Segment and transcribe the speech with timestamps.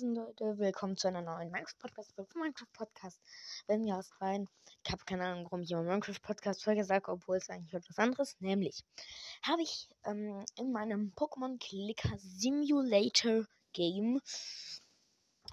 [0.00, 2.14] Leute, willkommen zu einer neuen Minecraft-Podcast.
[2.34, 3.20] Minecraft-Podcast.
[3.68, 4.48] Wenn wir aus rein,
[4.84, 8.34] ich habe keine Ahnung, warum ich immer Minecraft-Podcast sage, obwohl es eigentlich etwas anderes.
[8.40, 8.82] Nämlich
[9.42, 14.20] habe ich ähm, in meinem Pokémon Clicker Simulator Game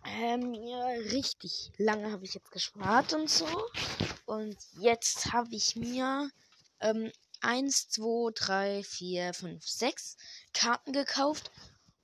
[0.05, 3.45] ähm, ja, richtig lange habe ich jetzt gespart und so.
[4.25, 6.31] Und jetzt habe ich mir
[6.79, 7.11] ähm,
[7.41, 10.17] 1, 2, 3, 4, 5, 6
[10.53, 11.51] Karten gekauft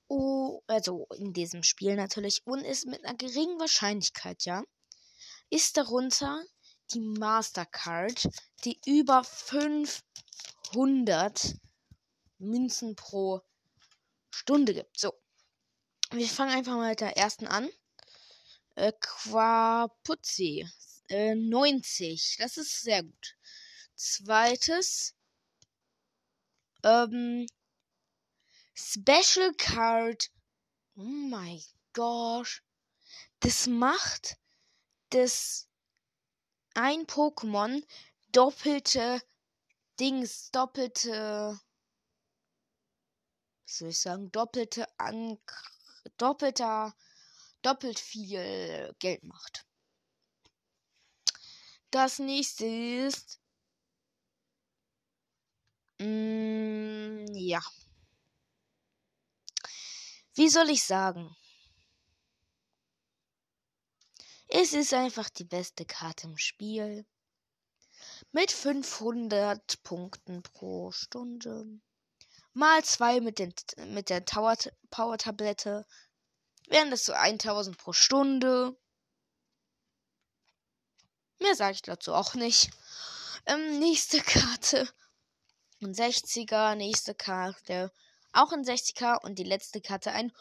[0.08, 2.44] Oh, also in diesem Spiel natürlich.
[2.46, 4.64] Und ist mit einer geringen Wahrscheinlichkeit, ja,
[5.50, 6.42] ist darunter
[6.92, 8.28] die Mastercard,
[8.64, 11.54] die über 500
[12.38, 13.42] Münzen pro
[14.30, 14.98] Stunde gibt.
[14.98, 15.12] So.
[16.10, 17.68] Wir fangen einfach mal mit der ersten an.
[18.76, 20.66] Äh, Quapuzzi.
[21.08, 22.36] Äh, 90.
[22.38, 23.36] Das ist sehr gut.
[23.94, 25.14] Zweites.
[26.82, 27.46] Ähm,
[28.80, 30.30] Special Card.
[30.94, 31.60] Oh mein
[31.94, 32.62] Gott.
[33.40, 34.36] Das macht
[35.10, 35.68] das
[36.74, 37.82] ein Pokémon
[38.30, 39.20] doppelte
[39.98, 41.58] Dings, doppelte.
[43.64, 44.30] Was soll ich sagen?
[44.30, 45.40] Doppelte an.
[46.16, 46.94] Doppelter.
[47.62, 49.66] Doppelt viel Geld macht.
[51.90, 53.40] Das nächste ist.
[55.98, 57.60] Mm, ja.
[60.38, 61.36] Wie soll ich sagen?
[64.46, 67.04] Es ist einfach die beste Karte im Spiel.
[68.30, 71.66] Mit 500 Punkten pro Stunde.
[72.52, 73.52] Mal zwei mit, den,
[73.88, 74.56] mit der Tower,
[74.90, 75.84] Power Tablette.
[76.68, 78.78] Wären das so 1000 pro Stunde.
[81.40, 82.70] Mehr sage ich dazu auch nicht.
[83.44, 84.88] Ähm, nächste Karte.
[85.82, 87.90] Ein 60er, nächste Karte
[88.32, 90.32] auch ein 60er und die letzte Karte ein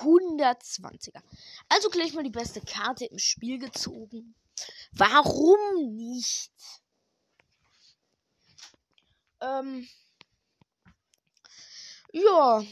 [0.00, 1.22] 120er.
[1.68, 4.34] Also gleich mal die beste Karte im Spiel gezogen.
[4.92, 6.50] Warum nicht?
[9.40, 9.88] Ähm.
[12.12, 12.62] Ja.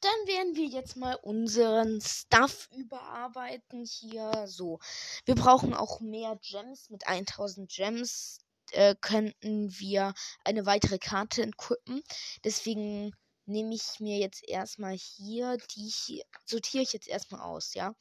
[0.00, 4.46] Dann werden wir jetzt mal unseren Stuff überarbeiten hier.
[4.46, 4.78] So.
[5.24, 8.43] Wir brauchen auch mehr Gems mit 1000 Gems
[8.74, 10.14] äh, könnten wir
[10.44, 12.02] eine weitere Karte equippen.
[12.44, 13.12] Deswegen
[13.46, 17.94] nehme ich mir jetzt erstmal hier, die hier, sortiere ich jetzt erstmal aus, ja.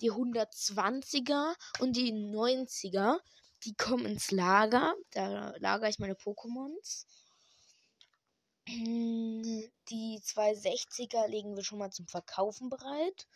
[0.00, 3.18] Die 120er und die 90er,
[3.64, 4.94] die kommen ins Lager.
[5.10, 7.04] Da lagere ich meine Pokémons.
[8.68, 13.26] Die 260er legen wir schon mal zum Verkaufen bereit.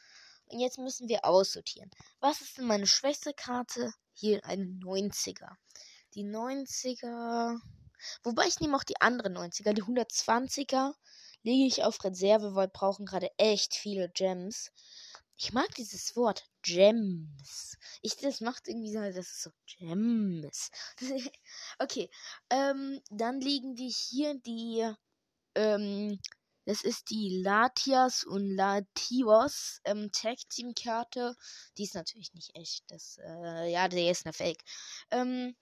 [0.47, 1.91] Und jetzt müssen wir aussortieren.
[2.21, 3.93] Was ist denn meine schwächste Karte?
[4.13, 5.57] Hier eine 90er.
[6.15, 7.59] Die 90er.
[8.23, 9.73] Wobei ich nehme auch die anderen 90er.
[9.73, 10.93] Die 120er
[11.43, 14.71] lege ich auf Reserve, weil wir brauchen gerade echt viele Gems.
[15.37, 17.77] Ich mag dieses Wort Gems.
[18.01, 20.71] Ich, das macht irgendwie so, das ist so Gems.
[21.79, 22.11] okay,
[22.51, 24.89] ähm, dann legen wir hier die,
[25.55, 26.21] ähm,
[26.65, 31.35] das ist die Latias und Latios ähm, Tag Team Karte.
[31.77, 32.85] Die ist natürlich nicht echt.
[32.89, 34.63] Das, äh, ja, der ist eine Fake.
[35.11, 35.57] Ähm,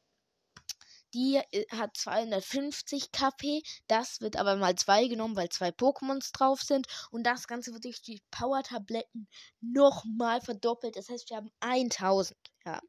[1.15, 3.62] die äh, hat 250 KP.
[3.88, 6.87] Das wird aber mal 2 genommen, weil zwei Pokémons drauf sind.
[7.10, 9.28] Und das Ganze wird durch die Power-Tabletten
[9.60, 10.97] nochmal verdoppelt.
[10.97, 12.37] Das heißt, wir haben 1000.
[12.65, 12.81] Ja.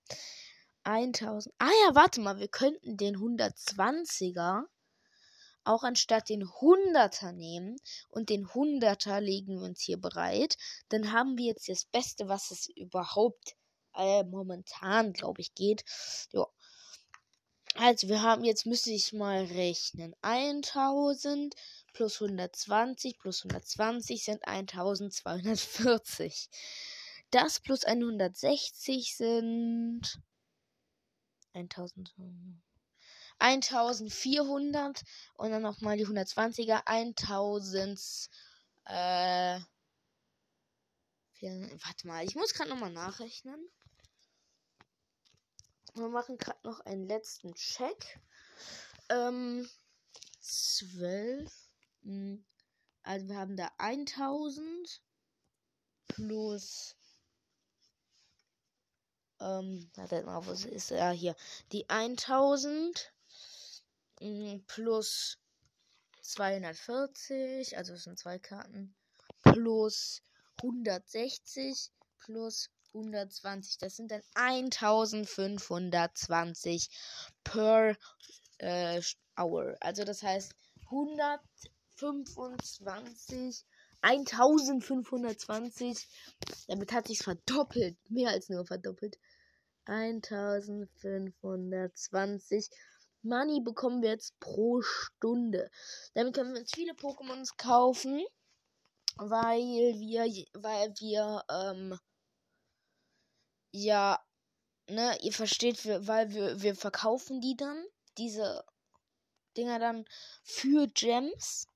[0.84, 1.54] 1000.
[1.60, 2.40] Ah ja, warte mal.
[2.40, 4.66] Wir könnten den 120er
[5.64, 7.78] auch anstatt den 100er nehmen.
[8.10, 10.58] Und den 100er legen wir uns hier bereit.
[10.90, 13.56] Dann haben wir jetzt das Beste, was es überhaupt
[13.96, 15.84] äh, momentan, glaube ich, geht.
[16.32, 16.46] Ja.
[17.76, 20.14] Also, wir haben, jetzt müsste ich mal rechnen.
[20.22, 21.56] 1000
[21.94, 26.50] plus 120 plus 120 sind 1240.
[27.32, 30.20] Das plus 160 sind
[31.54, 32.14] 1000.
[33.40, 35.02] 1400
[35.34, 38.30] und dann nochmal die 120er 1000
[38.86, 39.60] äh,
[41.42, 43.60] warte mal, ich muss gerade nochmal nachrechnen.
[45.94, 48.20] Wir machen gerade noch einen letzten Check.
[49.10, 49.70] Ähm,
[50.40, 51.52] 12.
[52.04, 52.46] Hm,
[53.04, 55.02] also wir haben da 1000
[56.08, 56.96] plus.
[59.40, 61.36] Ähm, mal, was ist er hier?
[61.72, 63.14] Die 1000
[64.20, 65.40] hm, plus
[66.22, 68.96] 240, also es sind zwei Karten,
[69.42, 70.22] plus
[70.58, 73.80] 160 plus 120.
[73.80, 76.90] Das sind dann 1520
[77.44, 77.98] per
[78.60, 79.02] äh,
[79.38, 79.76] Hour.
[79.80, 80.54] Also das heißt
[80.86, 83.66] 125
[84.02, 86.08] 1520.
[86.68, 87.96] Damit hat sich verdoppelt.
[88.10, 89.18] Mehr als nur verdoppelt.
[89.86, 92.70] 1520
[93.24, 95.70] Money bekommen wir jetzt pro Stunde.
[96.16, 98.26] Damit können wir uns viele Pokémons kaufen,
[99.18, 100.24] weil wir,
[100.54, 102.00] weil wir, ähm,
[103.72, 104.20] ja,
[104.88, 107.84] ne, ihr versteht, weil wir, wir verkaufen die dann,
[108.18, 108.64] diese
[109.58, 110.06] Dinger dann
[110.44, 111.68] für Gems,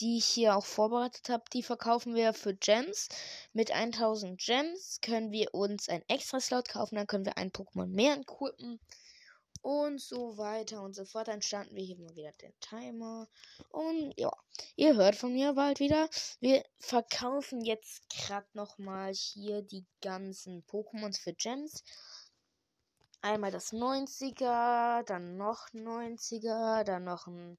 [0.00, 3.08] die ich hier auch vorbereitet habe, die verkaufen wir für Gems.
[3.52, 7.86] Mit 1000 Gems können wir uns ein extra Slot kaufen, dann können wir ein Pokémon
[7.86, 8.80] mehr equippen
[9.62, 11.28] und so weiter und so fort.
[11.28, 13.28] Dann starten wir hier mal wieder den Timer.
[13.70, 14.32] Und ja,
[14.76, 16.08] ihr hört von mir bald wieder.
[16.40, 21.82] Wir verkaufen jetzt gerade nochmal hier die ganzen Pokémons für Gems.
[23.20, 27.58] Einmal das 90er, dann noch 90er, dann noch ein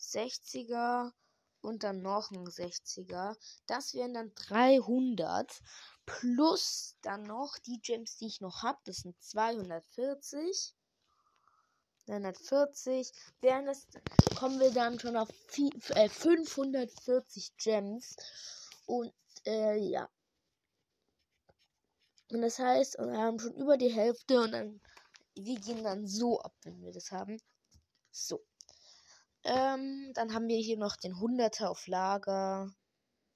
[0.00, 1.12] 60er
[1.60, 3.36] und dann noch ein 60er.
[3.66, 5.60] Das wären dann 300
[6.06, 8.78] plus dann noch die Gems, die ich noch habe.
[8.84, 10.74] Das sind 240.
[12.06, 13.12] 940.
[13.40, 13.86] Während das
[14.36, 15.28] kommen wir dann schon auf
[15.94, 18.16] äh, 540 Gems.
[18.86, 19.12] Und
[19.46, 20.08] äh, ja.
[22.30, 24.80] Und das heißt, wir haben schon über die Hälfte und dann
[25.36, 27.40] wir gehen dann so ab, wenn wir das haben.
[28.10, 28.44] So.
[29.42, 32.72] Ähm, dann haben wir hier noch den 100er auf Lager.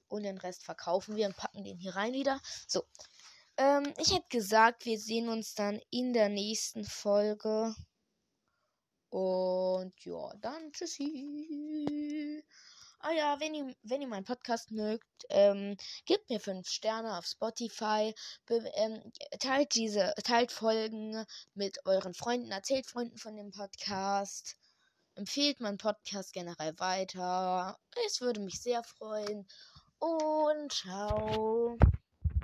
[0.07, 2.41] Und den Rest verkaufen wir und packen den hier rein wieder.
[2.67, 2.83] So.
[3.57, 7.75] Ähm, ich hätte gesagt, wir sehen uns dann in der nächsten Folge.
[9.09, 12.43] Und ja, dann tschüssi.
[13.01, 17.25] Ah ja, wenn ihr, wenn ihr meinen Podcast mögt, ähm, gebt mir 5 Sterne auf
[17.25, 18.13] Spotify,
[18.49, 19.01] ähm,
[19.39, 24.57] teilt diese, teilt Folgen mit euren Freunden, erzählt Freunden von dem Podcast,
[25.15, 27.79] empfehlt meinen Podcast generell weiter.
[28.05, 29.47] Es würde mich sehr freuen.
[29.99, 31.77] Und ciao.